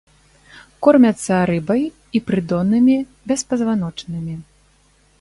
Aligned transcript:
Кормяцца 0.87 1.33
рыбай 1.51 1.83
і 2.19 2.23
прыдоннымі 2.31 2.97
беспазваночнымі. 3.33 4.35